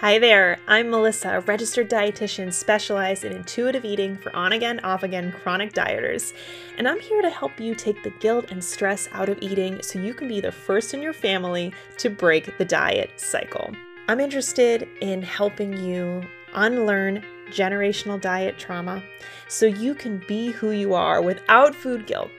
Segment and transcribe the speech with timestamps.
[0.00, 5.02] Hi there, I'm Melissa, a registered dietitian specialized in intuitive eating for on again, off
[5.02, 6.34] again chronic dieters.
[6.76, 9.98] And I'm here to help you take the guilt and stress out of eating so
[9.98, 13.72] you can be the first in your family to break the diet cycle.
[14.06, 16.22] I'm interested in helping you
[16.52, 19.02] unlearn generational diet trauma
[19.48, 22.30] so you can be who you are without food guilt.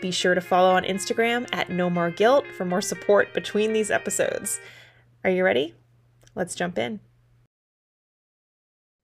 [0.00, 3.90] Be sure to follow on Instagram at No More Guilt for more support between these
[3.90, 4.60] episodes.
[5.24, 5.74] Are you ready?
[6.36, 6.98] Let's jump in.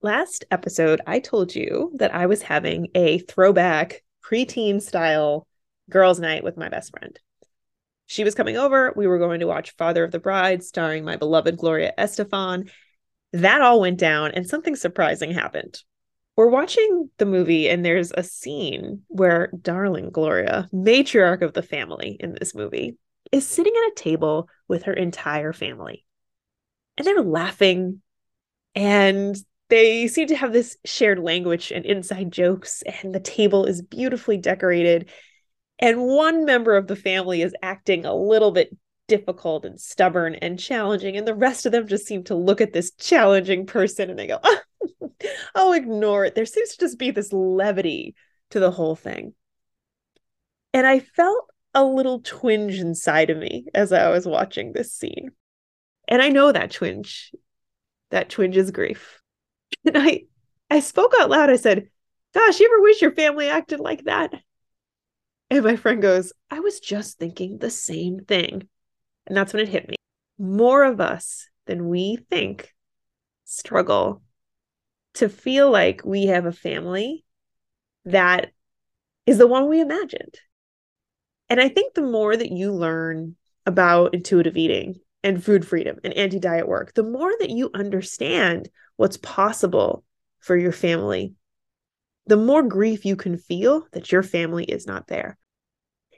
[0.03, 5.47] Last episode, I told you that I was having a throwback preteen style
[5.89, 7.19] girls' night with my best friend.
[8.07, 8.93] She was coming over.
[8.97, 12.69] We were going to watch Father of the Bride, starring my beloved Gloria Estefan.
[13.33, 15.83] That all went down, and something surprising happened.
[16.37, 22.17] We're watching the movie, and there's a scene where darling Gloria, matriarch of the family
[22.19, 22.97] in this movie,
[23.31, 26.05] is sitting at a table with her entire family
[26.97, 28.01] and they're laughing
[28.75, 29.37] and
[29.69, 34.37] they seem to have this shared language and inside jokes and the table is beautifully
[34.37, 35.11] decorated
[35.79, 38.77] and one member of the family is acting a little bit
[39.09, 42.73] difficult and stubborn and challenging and the rest of them just seem to look at
[42.73, 44.39] this challenging person and they go
[45.55, 46.35] oh, ignore it.
[46.35, 48.15] There seems to just be this levity
[48.51, 49.35] to the whole thing.
[50.73, 55.31] And i felt a little twinge inside of me as i was watching this scene
[56.11, 57.33] and I know that twinge.
[58.11, 59.17] That twinge is grief.
[59.87, 60.25] And I
[60.69, 61.49] I spoke out loud.
[61.49, 61.89] I said,
[62.35, 64.35] Gosh, you ever wish your family acted like that?
[65.49, 68.69] And my friend goes, I was just thinking the same thing.
[69.27, 69.97] And that's when it hit me.
[70.39, 72.75] More of us than we think
[73.45, 74.23] struggle
[75.15, 77.25] to feel like we have a family
[78.05, 78.53] that
[79.27, 80.35] is the one we imagined.
[81.49, 83.37] And I think the more that you learn
[83.67, 88.69] about intuitive eating and food freedom and anti diet work, the more that you understand
[88.97, 90.05] what's possible
[90.39, 91.35] for your family,
[92.27, 95.37] the more grief you can feel that your family is not there.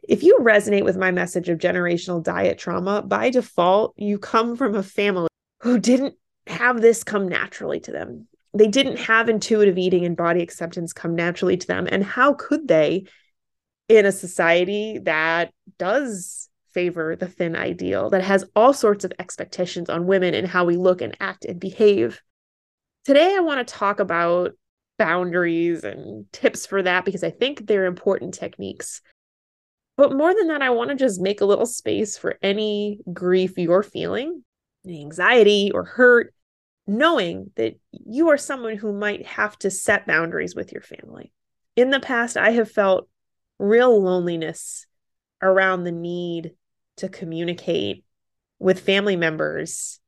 [0.02, 4.74] If you resonate with my message of generational diet trauma, by default, you come from
[4.74, 5.28] a family
[5.60, 6.14] who didn't
[6.46, 8.26] have this come naturally to them.
[8.52, 11.88] They didn't have intuitive eating and body acceptance come naturally to them.
[11.90, 13.06] And how could they
[13.88, 19.88] in a society that does favor the thin ideal that has all sorts of expectations
[19.90, 22.20] on women and how we look and act and behave.
[23.04, 24.52] Today, I want to talk about
[24.98, 29.00] boundaries and tips for that because I think they're important techniques.
[29.96, 33.58] But more than that, I want to just make a little space for any grief
[33.58, 34.44] you're feeling,
[34.86, 36.32] any anxiety or hurt,
[36.86, 41.32] knowing that you are someone who might have to set boundaries with your family.
[41.76, 43.08] In the past, I have felt
[43.58, 44.86] real loneliness
[45.40, 46.52] around the need
[46.98, 48.04] to communicate
[48.58, 50.00] with family members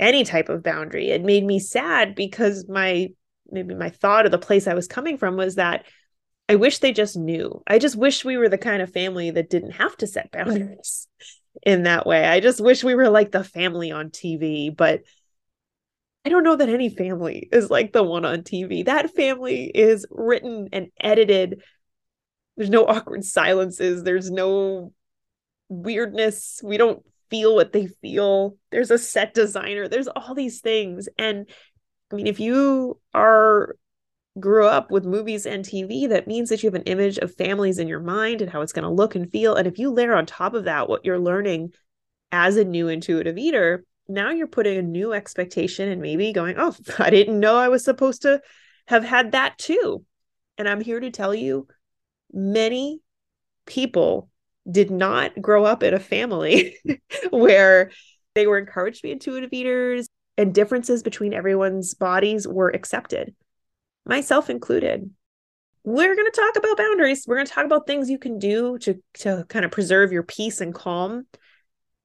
[0.00, 1.10] any type of boundary.
[1.10, 3.08] It made me sad because my
[3.50, 5.84] maybe my thought or the place I was coming from was that
[6.48, 7.62] I wish they just knew.
[7.66, 10.50] I just wish we were the kind of family that didn't have to set mm-hmm.
[10.50, 11.08] boundaries
[11.62, 12.24] in that way.
[12.24, 15.02] I just wish we were like the family on TV, but
[16.24, 18.84] I don't know that any family is like the one on TV.
[18.84, 21.62] That family is written and edited.
[22.56, 24.02] There's no awkward silences.
[24.02, 24.92] There's no
[25.68, 26.60] weirdness.
[26.62, 28.56] We don't feel what they feel.
[28.70, 29.88] There's a set designer.
[29.88, 31.08] There's all these things.
[31.18, 31.48] And
[32.12, 33.76] I mean, if you are
[34.38, 37.78] grew up with movies and TV, that means that you have an image of families
[37.78, 39.54] in your mind and how it's going to look and feel.
[39.56, 41.72] And if you layer on top of that what you're learning
[42.30, 46.74] as a new intuitive eater, now you're putting a new expectation and maybe going, oh,
[46.98, 48.40] I didn't know I was supposed to
[48.86, 50.04] have had that too.
[50.56, 51.68] And I'm here to tell you
[52.32, 53.00] many
[53.66, 54.30] people
[54.70, 56.76] did not grow up in a family
[57.30, 57.90] where
[58.34, 63.34] they were encouraged to be intuitive eaters and differences between everyone's bodies were accepted,
[64.06, 65.10] myself included.
[65.84, 67.24] We're going to talk about boundaries.
[67.26, 70.22] We're going to talk about things you can do to, to kind of preserve your
[70.22, 71.26] peace and calm.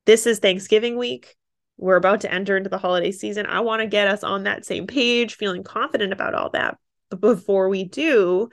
[0.06, 1.36] This is Thanksgiving week.
[1.78, 3.46] We're about to enter into the holiday season.
[3.46, 6.78] I want to get us on that same page, feeling confident about all that.
[7.10, 8.50] But before we do,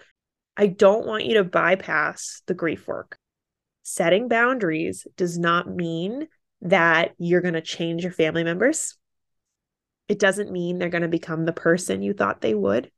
[0.57, 3.19] I don't want you to bypass the grief work
[3.95, 6.29] setting boundaries does not mean
[6.63, 8.97] that you're going to change your family members.
[10.09, 12.91] It doesn't mean they're going to become the person you thought they would.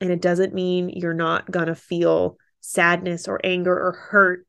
[0.00, 4.46] And it doesn't mean you're not going to feel sadness or anger or hurt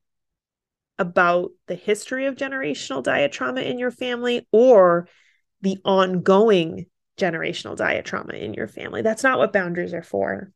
[0.98, 5.08] about the history of generational diet trauma in your family or
[5.62, 6.86] the ongoing
[7.18, 9.02] generational diet trauma in your family.
[9.02, 10.52] That's not what boundaries are for.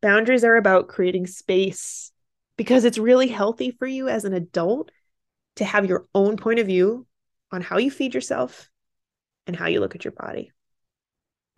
[0.00, 2.12] Boundaries are about creating space
[2.56, 4.90] because it's really healthy for you as an adult
[5.56, 7.06] to have your own point of view
[7.52, 8.70] on how you feed yourself
[9.46, 10.52] and how you look at your body.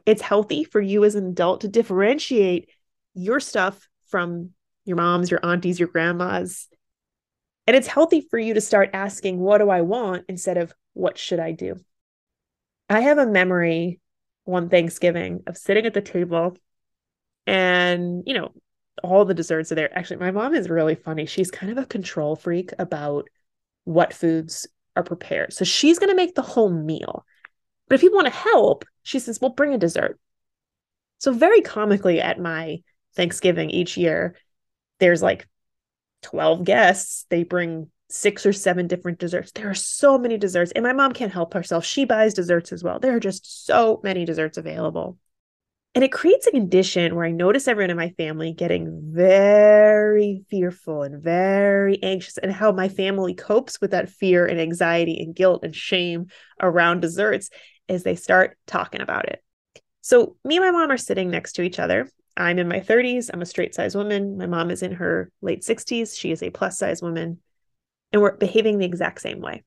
[0.04, 2.70] It's healthy for you as an adult to differentiate
[3.14, 4.50] your stuff from
[4.84, 6.69] your moms, your aunties, your grandmas.
[7.66, 10.25] And it's healthy for you to start asking, What do I want?
[10.28, 11.76] instead of What should I do?
[12.88, 14.00] I have a memory
[14.44, 16.56] one Thanksgiving of sitting at the table
[17.46, 18.52] and, you know,
[19.02, 19.96] all the desserts are there.
[19.96, 21.26] Actually, my mom is really funny.
[21.26, 23.28] She's kind of a control freak about
[23.84, 24.66] what foods
[24.96, 25.52] are prepared.
[25.52, 27.25] So she's going to make the whole meal.
[27.88, 30.19] But if you want to help, she says, well, bring a dessert.
[31.19, 32.82] So, very comically, at my
[33.14, 34.37] Thanksgiving each year,
[34.98, 35.48] there's like
[36.22, 37.26] 12 guests.
[37.31, 39.52] They bring six or seven different desserts.
[39.52, 41.84] There are so many desserts, and my mom can't help herself.
[41.84, 42.98] She buys desserts as well.
[42.98, 45.19] There are just so many desserts available.
[45.96, 51.02] And it creates a condition where I notice everyone in my family getting very fearful
[51.02, 55.64] and very anxious, and how my family copes with that fear and anxiety and guilt
[55.64, 56.26] and shame
[56.60, 57.48] around desserts
[57.88, 59.43] as they start talking about it.
[60.02, 62.10] So, me and my mom are sitting next to each other.
[62.37, 63.31] I'm in my 30s.
[63.32, 64.37] I'm a straight size woman.
[64.37, 66.14] My mom is in her late 60s.
[66.14, 67.40] She is a plus size woman.
[68.12, 69.64] And we're behaving the exact same way.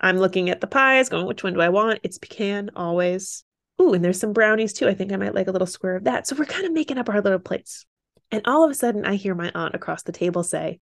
[0.00, 1.98] I'm looking at the pies, going, which one do I want?
[2.04, 3.42] It's pecan always.
[3.80, 4.88] Ooh, and there's some brownies too.
[4.88, 6.26] I think I might like a little square of that.
[6.26, 7.86] So we're kind of making up our little plates.
[8.30, 10.80] And all of a sudden, I hear my aunt across the table say,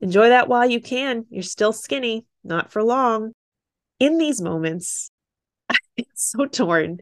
[0.00, 1.26] Enjoy that while you can.
[1.30, 3.32] You're still skinny, not for long.
[4.00, 5.10] In these moments,
[5.96, 6.98] it's so torn.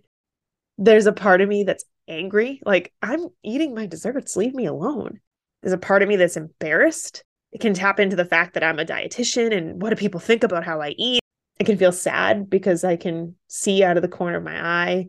[0.76, 2.60] There's a part of me that's angry.
[2.64, 4.36] Like, I'm eating my desserts.
[4.36, 5.20] Leave me alone.
[5.62, 7.24] There's a part of me that's embarrassed.
[7.52, 10.44] It can tap into the fact that I'm a dietitian and what do people think
[10.44, 11.20] about how I eat?
[11.58, 15.08] I can feel sad because I can see out of the corner of my eye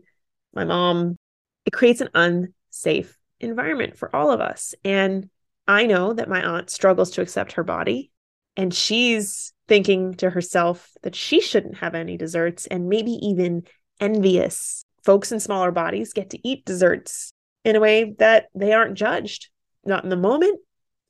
[0.54, 1.16] my mom.
[1.64, 4.74] It creates an unsafe environment for all of us.
[4.84, 5.28] And
[5.66, 8.10] I know that my aunt struggles to accept her body
[8.56, 13.62] and she's thinking to herself that she shouldn't have any desserts and maybe even
[14.00, 14.84] envious.
[15.04, 17.32] Folks in smaller bodies get to eat desserts
[17.64, 19.48] in a way that they aren't judged,
[19.84, 20.60] not in the moment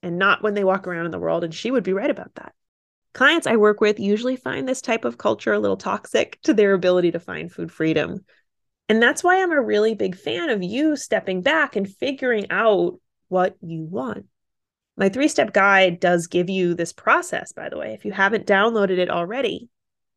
[0.03, 1.45] and not when they walk around in the world.
[1.45, 2.53] And she would be right about that.
[3.13, 6.73] Clients I work with usually find this type of culture a little toxic to their
[6.73, 8.25] ability to find food freedom.
[8.93, 13.01] And that's why I'm a really big fan of you stepping back and figuring out
[13.29, 14.27] what you want.
[14.99, 17.95] My three step guide does give you this process, by the way.
[17.95, 19.71] If you haven't downloaded it already,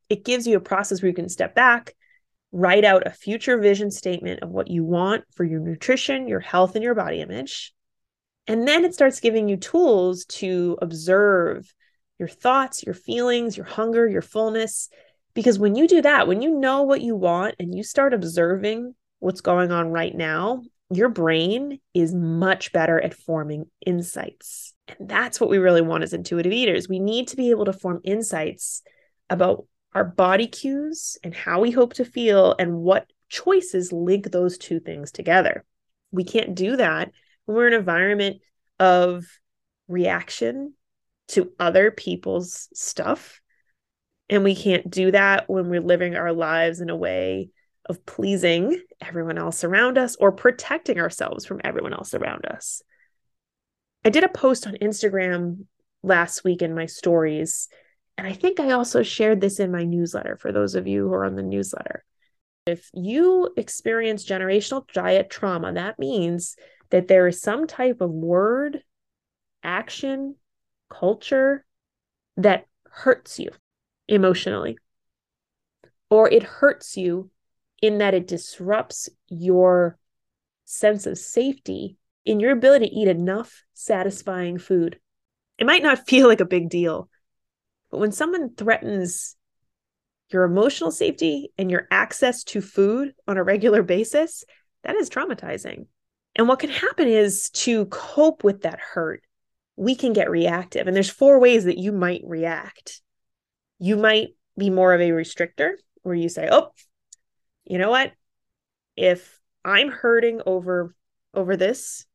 [0.10, 1.96] it gives you a process where you can step back,
[2.52, 6.76] write out a future vision statement of what you want for your nutrition, your health,
[6.76, 7.74] and your body image.
[8.46, 11.74] And then it starts giving you tools to observe
[12.20, 14.90] your thoughts, your feelings, your hunger, your fullness,
[15.36, 18.96] because when you do that, when you know what you want and you start observing
[19.20, 24.74] what's going on right now, your brain is much better at forming insights.
[24.98, 26.88] And that's what we really want as intuitive eaters.
[26.88, 28.82] We need to be able to form insights
[29.30, 34.58] about our body cues and how we hope to feel and what choices link those
[34.58, 35.66] two things together.
[36.12, 37.12] We can't do that
[37.46, 38.38] when we're in an environment
[38.80, 39.26] of
[39.88, 40.74] reaction
[41.30, 43.42] to other people's stuff
[44.30, 47.50] and we can't do that when we're living our lives in a way
[47.88, 52.82] of pleasing everyone else around us or protecting ourselves from everyone else around us.
[54.04, 55.66] I did a post on Instagram
[56.02, 57.68] last week in my stories,
[58.18, 61.14] and I think I also shared this in my newsletter for those of you who
[61.14, 62.04] are on the newsletter.
[62.66, 66.56] If you experience generational diet trauma, that means
[66.90, 68.82] that there is some type of word,
[69.62, 70.36] action,
[70.90, 71.66] culture
[72.38, 73.50] that hurts you
[74.08, 74.78] emotionally,
[76.10, 77.30] or it hurts you
[77.82, 79.98] in that it disrupts your
[80.66, 85.00] sense of safety in your ability to eat enough satisfying food.
[85.58, 87.10] It might not feel like a big deal,
[87.92, 89.36] but when someone threatens
[90.30, 94.44] your emotional safety and your access to food on a regular basis,
[94.84, 95.86] that is traumatizing.
[96.36, 99.24] And what can happen is to cope with that hurt,
[99.76, 100.88] we can get reactive.
[100.88, 103.02] And there's four ways that you might react
[103.80, 106.72] you might be more of a restrictor where you say, "Oh,
[107.66, 108.14] you know what?
[108.96, 110.96] If I'm hurting over
[111.34, 112.06] over this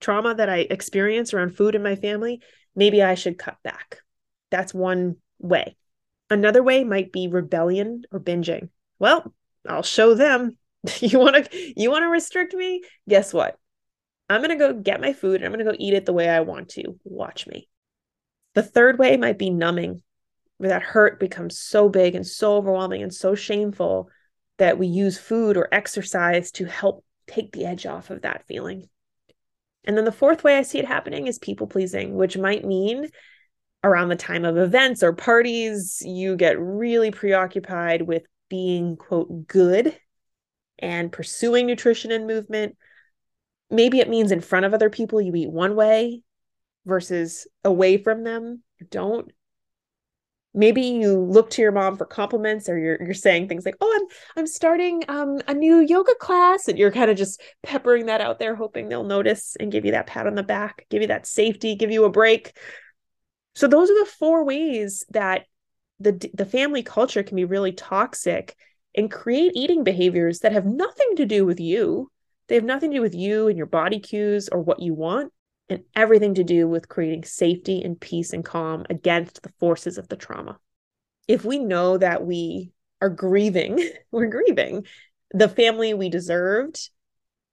[0.00, 2.42] trauma that I experience around food in my family,
[2.74, 3.98] maybe I should cut back."
[4.50, 5.76] That's one way.
[6.28, 8.68] Another way might be rebellion or binging.
[8.98, 9.34] Well,
[9.68, 10.56] I'll show them.
[11.00, 12.82] you want to you want to restrict me?
[13.08, 13.58] Guess what?
[14.28, 16.12] I'm going to go get my food and I'm going to go eat it the
[16.12, 16.98] way I want to.
[17.02, 17.68] Watch me.
[18.54, 20.02] The third way might be numbing
[20.60, 24.10] where that hurt becomes so big and so overwhelming and so shameful
[24.58, 28.86] that we use food or exercise to help take the edge off of that feeling.
[29.84, 33.08] And then the fourth way I see it happening is people pleasing, which might mean
[33.82, 39.96] around the time of events or parties, you get really preoccupied with being, quote, good
[40.78, 42.76] and pursuing nutrition and movement.
[43.70, 46.20] Maybe it means in front of other people you eat one way
[46.84, 48.62] versus away from them.
[48.90, 49.32] Don't
[50.52, 53.98] maybe you look to your mom for compliments or you're you're saying things like oh
[54.00, 58.20] i'm i'm starting um a new yoga class and you're kind of just peppering that
[58.20, 61.08] out there hoping they'll notice and give you that pat on the back give you
[61.08, 62.56] that safety give you a break.
[63.54, 65.46] So those are the four ways that
[65.98, 68.54] the the family culture can be really toxic
[68.94, 72.10] and create eating behaviors that have nothing to do with you.
[72.48, 75.32] They have nothing to do with you and your body cues or what you want
[75.70, 80.08] and everything to do with creating safety and peace and calm against the forces of
[80.08, 80.58] the trauma.
[81.28, 84.86] If we know that we are grieving, we're grieving
[85.32, 86.90] the family we deserved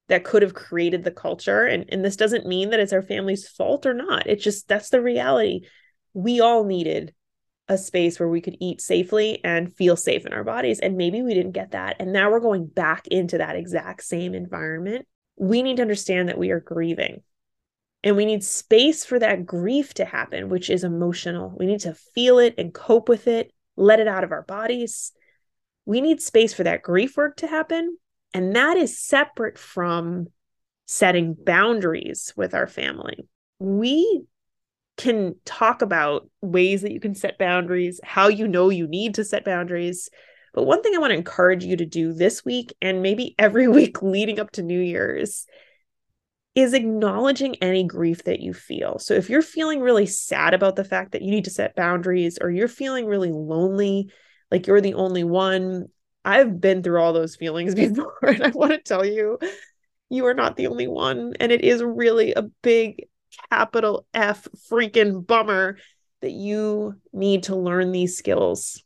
[0.07, 1.65] that could have created the culture.
[1.65, 4.27] And, and this doesn't mean that it's our family's fault or not.
[4.27, 5.61] It's just that's the reality.
[6.13, 7.13] We all needed
[7.67, 10.79] a space where we could eat safely and feel safe in our bodies.
[10.79, 11.97] And maybe we didn't get that.
[11.99, 15.05] And now we're going back into that exact same environment.
[15.35, 17.21] We need to understand that we are grieving
[18.03, 21.53] and we need space for that grief to happen, which is emotional.
[21.57, 25.11] We need to feel it and cope with it, let it out of our bodies.
[25.85, 27.97] We need space for that grief work to happen.
[28.33, 30.27] And that is separate from
[30.85, 33.27] setting boundaries with our family.
[33.59, 34.25] We
[34.97, 39.23] can talk about ways that you can set boundaries, how you know you need to
[39.23, 40.09] set boundaries.
[40.53, 43.67] But one thing I want to encourage you to do this week and maybe every
[43.67, 45.45] week leading up to New Year's
[46.57, 48.97] is acknowledging any grief that you feel.
[48.97, 52.39] So if you're feeling really sad about the fact that you need to set boundaries
[52.41, 54.09] or you're feeling really lonely,
[54.49, 55.85] like you're the only one,
[56.25, 59.37] I've been through all those feelings before and I want to tell you
[60.09, 63.05] you are not the only one and it is really a big
[63.51, 65.77] capital F freaking bummer
[66.21, 68.83] that you need to learn these skills.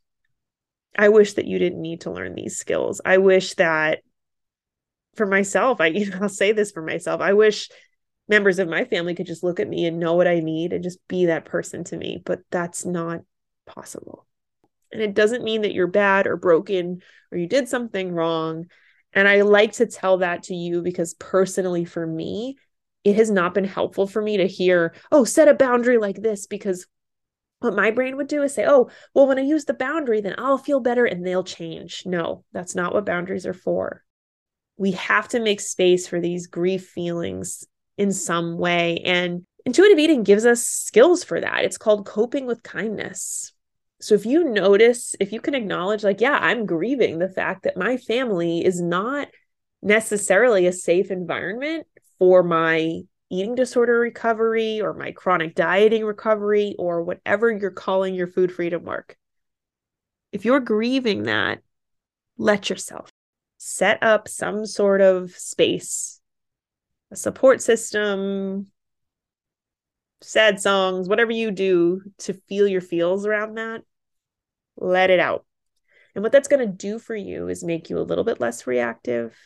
[0.97, 2.99] I wish that you didn't need to learn these skills.
[3.05, 3.99] I wish that
[5.15, 7.21] for myself, I you know, I'll say this for myself.
[7.21, 7.69] I wish
[8.27, 10.83] members of my family could just look at me and know what I need and
[10.83, 13.21] just be that person to me, but that's not
[13.65, 14.25] possible.
[14.91, 17.01] And it doesn't mean that you're bad or broken
[17.31, 18.65] or you did something wrong.
[19.13, 22.57] And I like to tell that to you because personally for me,
[23.03, 26.45] it has not been helpful for me to hear, oh, set a boundary like this
[26.45, 26.87] because
[27.59, 30.35] what my brain would do is say, oh, well, when I use the boundary, then
[30.37, 32.03] I'll feel better and they'll change.
[32.05, 34.03] No, that's not what boundaries are for
[34.81, 37.67] we have to make space for these grief feelings
[37.99, 38.97] in some way.
[39.05, 41.63] And intuitive eating gives us skills for that.
[41.63, 43.53] It's called coping with kindness.
[43.99, 47.77] So if you notice, if you can acknowledge, like, yeah, I'm grieving the fact that
[47.77, 49.27] my family is not
[49.83, 51.85] necessarily a safe environment
[52.17, 58.25] for my eating disorder recovery or my chronic dieting recovery or whatever you're calling your
[58.25, 59.15] food freedom work.
[60.31, 61.59] If you're grieving that,
[62.39, 63.11] let yourself
[63.63, 66.19] set up some sort of space,
[67.11, 68.65] a support system,
[70.21, 73.83] sad songs, whatever you do to feel your feels around that,
[74.77, 75.45] let it out.
[76.15, 78.65] And what that's going to do for you is make you a little bit less
[78.65, 79.37] reactive,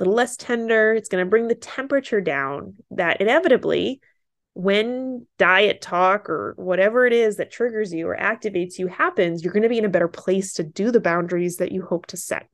[0.00, 0.92] a little less tender.
[0.92, 4.00] It's going to bring the temperature down that inevitably,
[4.54, 9.52] when diet talk or whatever it is that triggers you or activates you happens, you're
[9.52, 12.16] going to be in a better place to do the boundaries that you hope to
[12.16, 12.48] set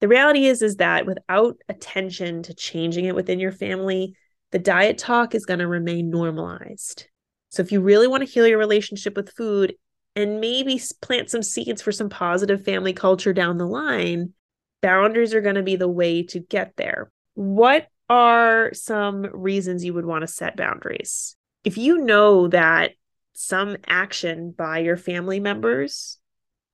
[0.00, 4.14] the reality is is that without attention to changing it within your family
[4.50, 7.06] the diet talk is going to remain normalized.
[7.50, 9.74] So if you really want to heal your relationship with food
[10.16, 14.32] and maybe plant some seeds for some positive family culture down the line
[14.80, 17.10] boundaries are going to be the way to get there.
[17.34, 21.36] What are some reasons you would want to set boundaries?
[21.64, 22.92] If you know that
[23.34, 26.17] some action by your family members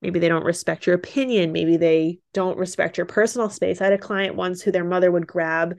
[0.04, 1.50] maybe they don't respect your opinion.
[1.50, 3.80] Maybe they don't respect your personal space.
[3.80, 5.78] I had a client once who their mother would grab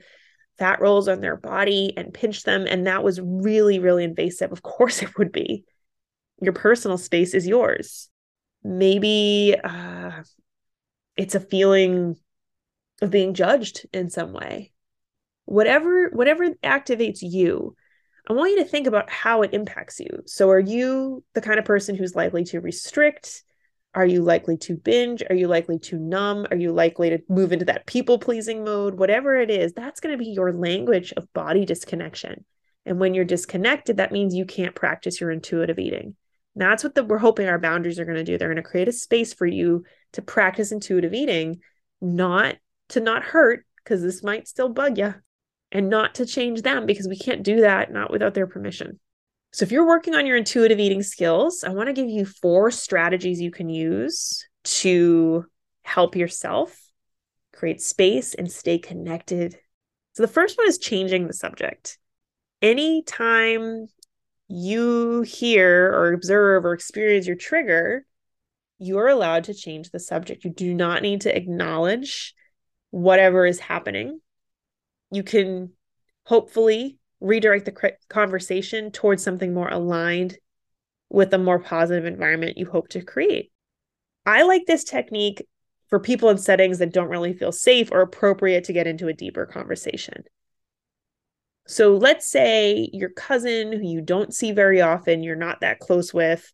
[0.58, 4.50] fat rolls on their body and pinch them and that was really really invasive.
[4.50, 5.64] Of course it would be.
[6.40, 8.10] Your personal space is yours.
[8.64, 10.22] Maybe uh,
[11.16, 12.16] it's a feeling
[13.00, 14.72] of being judged in some way.
[15.44, 17.76] Whatever whatever activates you
[18.28, 20.22] i want you to think about how it impacts you.
[20.26, 23.44] So are you the kind of person who's likely to restrict
[23.96, 25.22] are you likely to binge?
[25.28, 26.46] Are you likely to numb?
[26.50, 28.98] Are you likely to move into that people pleasing mode?
[28.98, 32.44] Whatever it is, that's going to be your language of body disconnection.
[32.84, 36.14] And when you're disconnected, that means you can't practice your intuitive eating.
[36.54, 38.36] And that's what the, we're hoping our boundaries are going to do.
[38.36, 41.60] They're going to create a space for you to practice intuitive eating,
[42.02, 42.56] not
[42.90, 45.14] to not hurt, because this might still bug you,
[45.72, 49.00] and not to change them, because we can't do that not without their permission.
[49.52, 52.70] So, if you're working on your intuitive eating skills, I want to give you four
[52.70, 55.46] strategies you can use to
[55.82, 56.76] help yourself
[57.56, 59.56] create space, and stay connected.
[60.12, 61.98] So the first one is changing the subject.
[62.62, 63.86] Anytime
[64.48, 68.06] you hear or observe or experience your trigger,
[68.78, 70.44] you are allowed to change the subject.
[70.44, 72.34] You do not need to acknowledge
[72.90, 74.20] whatever is happening.
[75.10, 75.72] You can
[76.24, 80.36] hopefully redirect the conversation towards something more aligned
[81.08, 83.50] with a more positive environment you hope to create.
[84.24, 85.46] I like this technique
[85.88, 89.12] for people in settings that don't really feel safe or appropriate to get into a
[89.12, 90.24] deeper conversation.
[91.68, 96.12] So let's say your cousin who you don't see very often, you're not that close
[96.12, 96.52] with,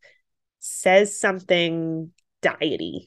[0.59, 3.07] says something diety.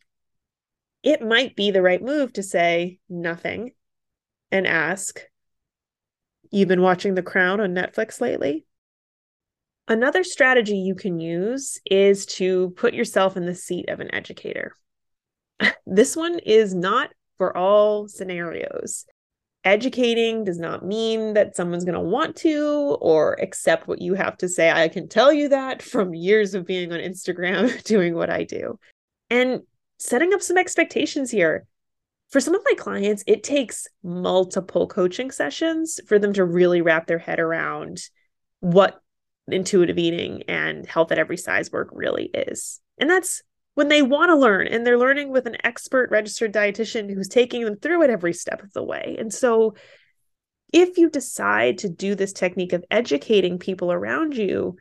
[1.03, 3.71] It might be the right move to say nothing
[4.51, 5.19] and ask,
[6.55, 8.63] You've been watching The Crown on Netflix lately?
[9.89, 14.73] Another strategy you can use is to put yourself in the seat of an educator.
[15.85, 19.03] this one is not for all scenarios.
[19.65, 24.37] Educating does not mean that someone's going to want to or accept what you have
[24.37, 24.71] to say.
[24.71, 28.79] I can tell you that from years of being on Instagram doing what I do.
[29.29, 29.63] And
[29.97, 31.67] setting up some expectations here.
[32.29, 37.07] For some of my clients, it takes multiple coaching sessions for them to really wrap
[37.07, 38.01] their head around
[38.59, 38.99] what
[39.47, 42.81] intuitive eating and health at every size work really is.
[42.97, 43.43] And that's
[43.75, 47.63] when they want to learn and they're learning with an expert registered dietitian who's taking
[47.63, 49.15] them through it every step of the way.
[49.19, 49.75] And so
[50.73, 54.77] if you decide to do this technique of educating people around you,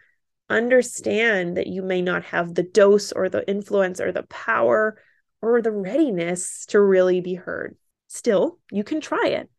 [0.48, 4.98] understand that you may not have the dose or the influence or the power
[5.44, 7.76] or the readiness to really be heard.
[8.08, 9.50] Still, you can try it.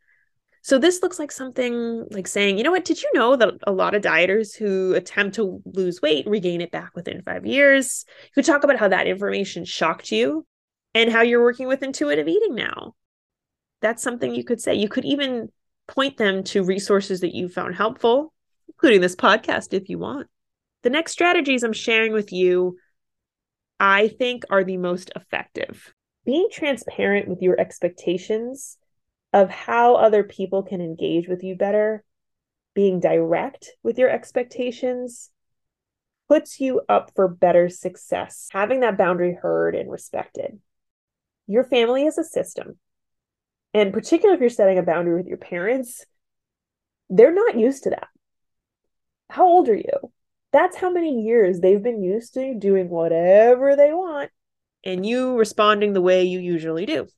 [0.61, 3.71] So this looks like something like saying, you know what, did you know that a
[3.71, 8.03] lot of dieters who attempt to lose weight regain it back within five years?
[8.23, 10.45] You could talk about how that information shocked you
[10.95, 12.95] and how you're working with intuitive eating now.
[13.81, 14.73] That's something you could say.
[14.73, 15.51] You could even
[15.87, 18.33] point them to resources that you found helpful,
[18.67, 20.27] including this podcast if you want.
[20.81, 22.77] The next strategies I'm sharing with you,
[23.79, 25.93] I think, are the most effective.
[26.25, 28.77] Being transparent with your expectations
[29.33, 32.03] of how other people can engage with you better,
[32.73, 35.29] being direct with your expectations
[36.27, 40.59] puts you up for better success, having that boundary heard and respected.
[41.47, 42.79] Your family is a system.
[43.73, 46.05] And particularly if you're setting a boundary with your parents,
[47.09, 48.07] they're not used to that.
[49.29, 50.11] How old are you?
[50.55, 54.31] That's how many years they've been used to doing whatever they want
[54.85, 57.09] and you responding the way you usually do.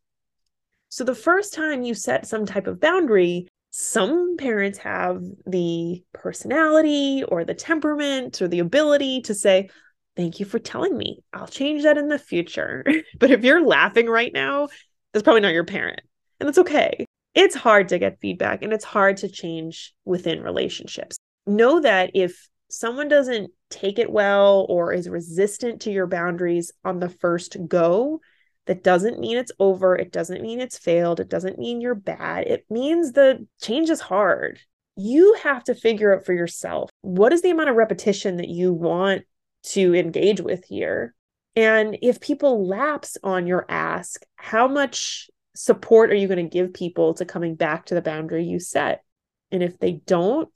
[0.90, 7.24] So the first time you set some type of boundary, some parents have the personality
[7.28, 9.70] or the temperament or the ability to say,
[10.16, 11.20] Thank you for telling me.
[11.32, 12.84] I'll change that in the future.
[13.20, 14.70] but if you're laughing right now,
[15.14, 16.02] that's probably not your parent.
[16.40, 17.06] And that's okay.
[17.36, 21.18] It's hard to get feedback and it's hard to change within relationships.
[21.46, 27.00] Know that if someone doesn't take it well or is resistant to your boundaries on
[27.00, 28.22] the first go,
[28.66, 29.96] that doesn't mean it's over.
[29.96, 31.20] It doesn't mean it's failed.
[31.20, 32.48] It doesn't mean you're bad.
[32.48, 34.60] It means the change is hard.
[34.96, 38.74] You have to figure out for yourself what is the amount of repetition that you
[38.74, 39.24] want
[39.64, 41.14] to engage with here.
[41.56, 46.74] And if people lapse on your ask, how much support are you going to give
[46.74, 49.04] people to coming back to the boundary you set?
[49.52, 50.50] And if they don't,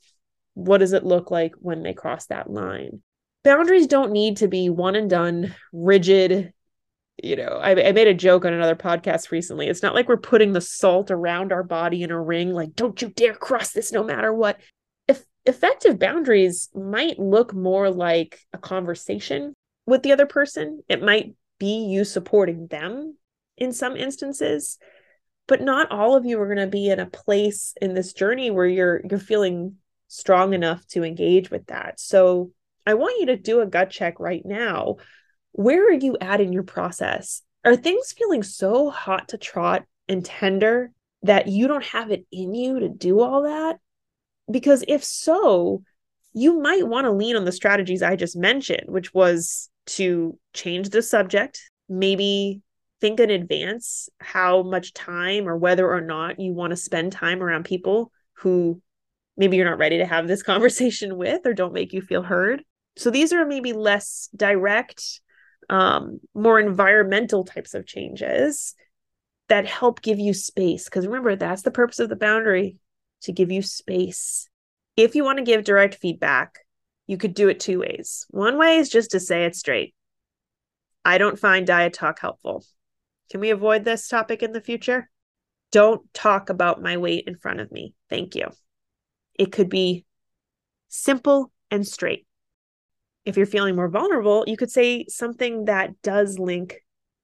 [0.53, 3.01] what does it look like when they cross that line?
[3.43, 6.53] Boundaries don't need to be one and done, rigid,
[7.23, 9.67] you know, I, I made a joke on another podcast recently.
[9.67, 12.99] It's not like we're putting the salt around our body in a ring, like, don't
[13.01, 14.59] you dare cross this no matter what.
[15.07, 19.53] If effective boundaries might look more like a conversation
[19.85, 23.17] with the other person, it might be you supporting them
[23.57, 24.79] in some instances
[25.51, 28.49] but not all of you are going to be in a place in this journey
[28.49, 29.75] where you're you're feeling
[30.11, 32.51] strong enough to engage with that so
[32.85, 34.97] i want you to do a gut check right now
[35.53, 37.41] where are you at in your process?
[37.63, 40.91] Are things feeling so hot to trot and tender
[41.23, 43.77] that you don't have it in you to do all that?
[44.49, 45.83] Because if so,
[46.33, 50.89] you might want to lean on the strategies I just mentioned, which was to change
[50.89, 52.61] the subject, maybe
[53.01, 57.43] think in advance how much time or whether or not you want to spend time
[57.43, 58.81] around people who
[59.37, 62.63] maybe you're not ready to have this conversation with or don't make you feel heard.
[62.97, 65.21] So these are maybe less direct
[65.69, 68.75] um, more environmental types of changes
[69.47, 70.85] that help give you space.
[70.85, 72.77] Because remember, that's the purpose of the boundary
[73.23, 74.49] to give you space.
[74.97, 76.59] If you want to give direct feedback,
[77.07, 78.25] you could do it two ways.
[78.29, 79.95] One way is just to say it straight.
[81.03, 82.63] I don't find diet talk helpful.
[83.29, 85.09] Can we avoid this topic in the future?
[85.71, 87.93] Don't talk about my weight in front of me.
[88.09, 88.49] Thank you.
[89.41, 90.05] It could be
[90.87, 92.27] simple and straight.
[93.25, 96.75] If you're feeling more vulnerable, you could say something that does link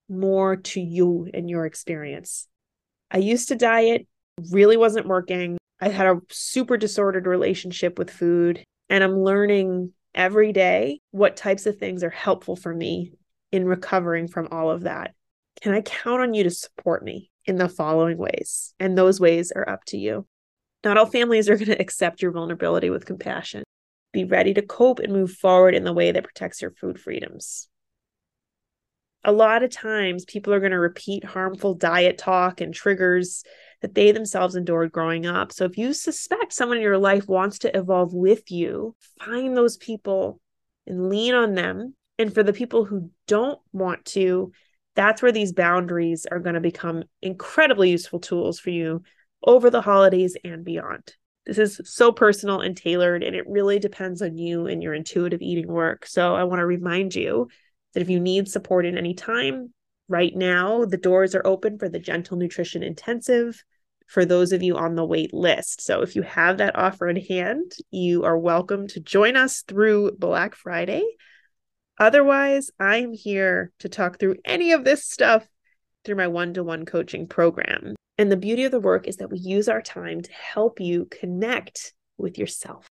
[0.09, 2.47] more to you and your experience.
[3.11, 4.07] I used to diet,
[4.49, 5.59] really wasn't working.
[5.79, 11.67] I had a super disordered relationship with food, and I'm learning every day what types
[11.67, 13.11] of things are helpful for me
[13.51, 15.13] in recovering from all of that.
[15.61, 18.73] Can I count on you to support me in the following ways?
[18.79, 20.25] And those ways are up to you.
[20.83, 23.63] Not all families are going to accept your vulnerability with compassion.
[24.13, 27.67] Be ready to cope and move forward in the way that protects your food freedoms.
[29.23, 33.43] A lot of times, people are going to repeat harmful diet talk and triggers
[33.81, 35.51] that they themselves endured growing up.
[35.51, 39.75] So, if you suspect someone in your life wants to evolve with you, find those
[39.75, 40.39] people
[40.85, 41.95] and lean on them.
[42.17, 44.51] And for the people who don't want to,
[44.95, 49.03] that's where these boundaries are going to become incredibly useful tools for you
[49.43, 51.13] over the holidays and beyond.
[51.45, 55.41] This is so personal and tailored, and it really depends on you and your intuitive
[55.41, 56.05] eating work.
[56.05, 57.47] So, I want to remind you
[57.93, 59.73] that if you need support in any time,
[60.09, 63.63] right now the doors are open for the Gentle Nutrition Intensive
[64.07, 65.81] for those of you on the wait list.
[65.81, 70.17] So, if you have that offer in hand, you are welcome to join us through
[70.17, 71.03] Black Friday.
[71.97, 75.47] Otherwise, I'm here to talk through any of this stuff
[76.03, 77.95] through my one to one coaching program.
[78.17, 81.05] And the beauty of the work is that we use our time to help you
[81.05, 82.89] connect with yourself,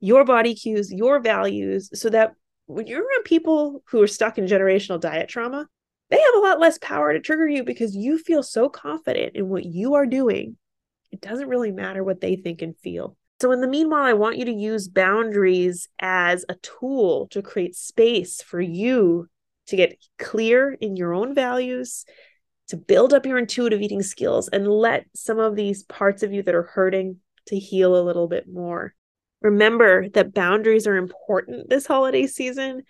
[0.00, 2.34] your body cues, your values, so that
[2.66, 5.68] when you're around people who are stuck in generational diet trauma,
[6.10, 9.48] they have a lot less power to trigger you because you feel so confident in
[9.48, 10.56] what you are doing.
[11.12, 13.16] It doesn't really matter what they think and feel.
[13.40, 17.76] So, in the meanwhile, I want you to use boundaries as a tool to create
[17.76, 19.28] space for you
[19.66, 22.04] to get clear in your own values,
[22.68, 26.42] to build up your intuitive eating skills, and let some of these parts of you
[26.42, 28.94] that are hurting to heal a little bit more.
[29.42, 32.82] Remember that boundaries are important this holiday season,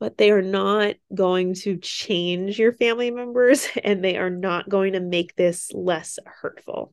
[0.00, 4.94] but they are not going to change your family members and they are not going
[4.94, 6.92] to make this less hurtful.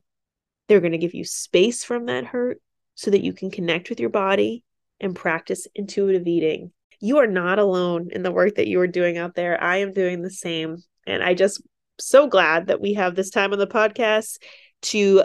[0.68, 2.60] They're going to give you space from that hurt
[2.94, 4.62] so that you can connect with your body
[5.00, 6.70] and practice intuitive eating.
[7.00, 9.60] You are not alone in the work that you are doing out there.
[9.60, 10.76] I am doing the same.
[11.06, 11.62] And I just
[12.00, 14.38] so glad that we have this time on the podcast
[14.82, 15.24] to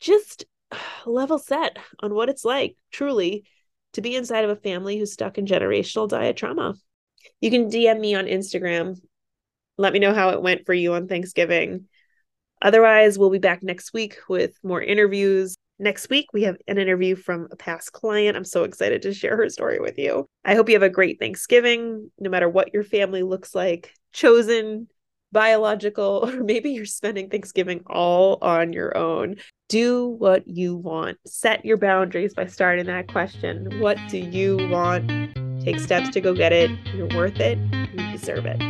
[0.00, 0.44] just
[1.06, 3.44] level set on what it's like truly
[3.94, 6.74] to be inside of a family who's stuck in generational diet trauma.
[7.40, 9.00] You can DM me on Instagram.
[9.76, 11.86] Let me know how it went for you on Thanksgiving.
[12.60, 17.14] Otherwise, we'll be back next week with more interviews Next week, we have an interview
[17.14, 18.36] from a past client.
[18.36, 20.26] I'm so excited to share her story with you.
[20.44, 24.88] I hope you have a great Thanksgiving, no matter what your family looks like, chosen,
[25.32, 29.36] biological, or maybe you're spending Thanksgiving all on your own.
[29.68, 31.18] Do what you want.
[31.26, 35.10] Set your boundaries by starting that question What do you want?
[35.62, 36.70] Take steps to go get it.
[36.94, 37.58] You're worth it.
[37.92, 38.60] You deserve it.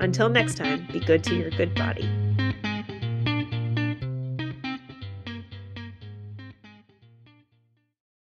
[0.00, 2.27] Until next time, be good to your good body.